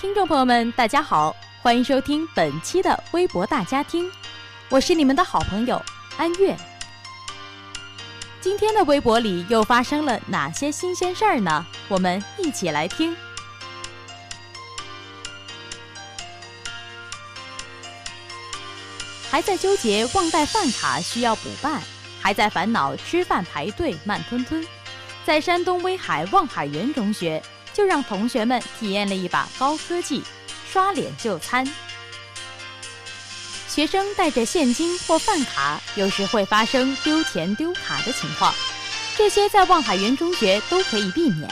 [0.00, 4.10] 听众朋友们，大家好，欢迎收听本期的微博大家听，
[4.70, 5.80] 我是你们的好朋友
[6.16, 6.56] 安月。
[8.40, 11.66] 今天的微博里又发生了哪些新鲜事儿呢？
[11.86, 13.14] 我们一起来听。
[19.30, 21.82] 还在纠结忘带饭卡需要补办，
[22.22, 24.66] 还在烦恼吃饭排队慢吞吞，
[25.26, 27.42] 在山东威海望海园中学。
[27.80, 30.22] 就让同学们体验了一把高科技——
[30.70, 31.66] 刷脸就餐。
[33.66, 38.54] 学生带着现金或饭卡，有时会发生丢钱丢卡的情况，
[39.16, 41.48] 这些在望海园中学都可以避免，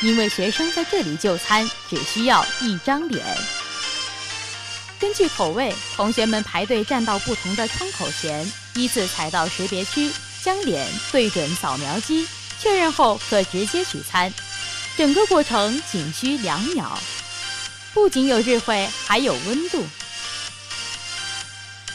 [0.00, 3.22] 因为学生在这里就餐只需要一张脸。
[4.98, 10.10] 根据口味，同学们排队站到不同的窗口前，依次踩到识别区，
[10.42, 12.26] 将脸对准扫描机，
[12.58, 14.32] 确认后可直接取餐。
[14.98, 16.98] 整个过程仅需两秒，
[17.94, 19.86] 不仅有智慧，还有温度。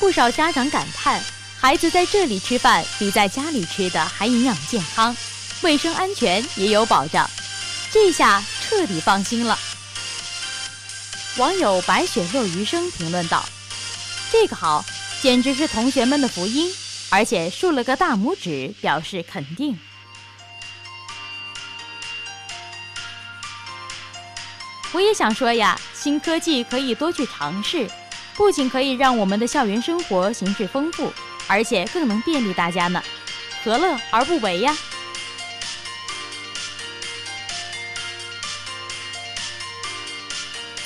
[0.00, 1.22] 不少家长感叹，
[1.60, 5.16] 孩子在这里吃饭比在家里吃的还营养健康，
[5.62, 7.30] 卫生安全也有保障，
[7.92, 9.56] 这下彻底放心了。
[11.36, 13.48] 网友白雪落余生评论道
[14.32, 14.84] ：“这个好，
[15.22, 16.68] 简直是同学们的福音，
[17.10, 19.78] 而且竖了个大拇指表示肯定。”
[24.92, 27.88] 我也想说呀，新科技可以多去尝试，
[28.34, 31.12] 不仅可以让我们的校园生活形式丰富，
[31.46, 33.02] 而且更能便利大家呢，
[33.62, 34.76] 何乐而不为呀？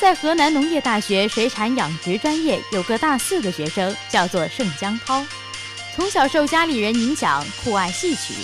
[0.01, 5.25] 在河南农业大学水产养殖专业有个大四的学生，叫做盛江涛，
[5.95, 8.35] 从小受家里人影响，酷爱戏曲，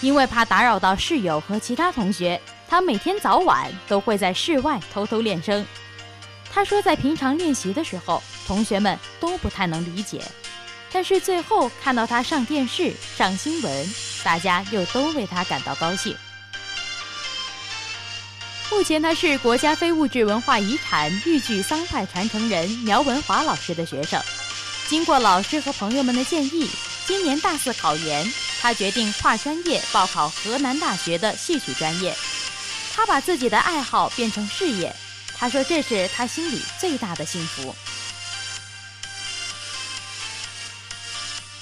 [0.00, 2.40] 因为怕打扰到室友和其他同学。
[2.68, 5.64] 他每天早晚都会在室外偷偷练声。
[6.52, 10.22] 他说，在平常练习的时候，同学们都不太能理解，
[10.90, 13.94] 但是最后看到他上电视、上新闻，
[14.24, 16.16] 大家又都为他感到高兴。
[18.70, 24.20] 目前，他是国家非物质文化遗产豫剧桑派传承人苗文华老师的学生。
[24.88, 26.70] 经过老师和朋友们的建议，
[27.06, 28.26] 今年大四考研，
[28.60, 32.14] 他决定跨专业报考河南大学的戏曲专业。
[32.96, 34.96] 他把自己的爱好变成事业，
[35.36, 37.76] 他说这是他心里最大的幸福。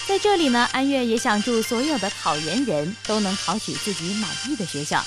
[0.07, 5.05] 在这里呢，安月也想祝所有的考研人都能考取自己满意的学校。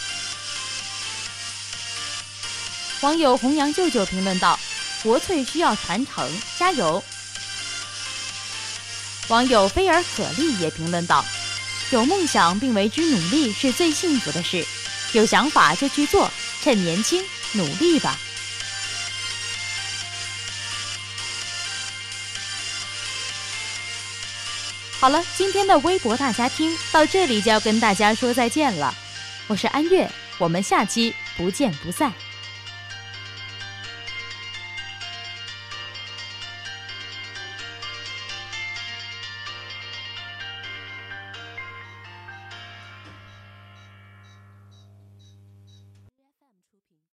[3.00, 4.60] 网友弘扬舅舅评论道
[5.02, 7.02] ：“国粹需要传承，加油！”
[9.28, 11.24] 网友菲尔可丽也评论道
[11.90, 14.66] ：“有梦想并为之努力是最幸福的事。”
[15.12, 16.30] 有想法就去做，
[16.62, 18.19] 趁年轻努力吧。
[25.00, 28.92] 好了，今天的微博大家听到这里就要跟大家说再见了。
[29.46, 32.12] 我是安月，我们下期不见不散。